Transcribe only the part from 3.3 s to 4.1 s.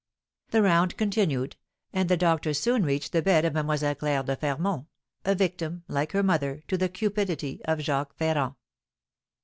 of Mlle.